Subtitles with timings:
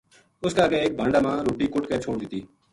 [0.43, 2.39] اس کے اَگے ایک بھانڈا ما روٹی کُٹ کے چھوڈ دِتی